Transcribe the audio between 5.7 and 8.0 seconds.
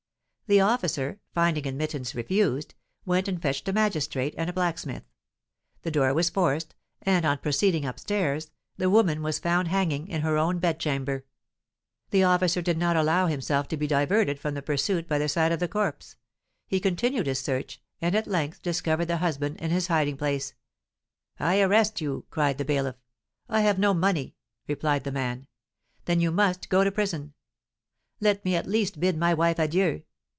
the door was forced, and, on proceeding up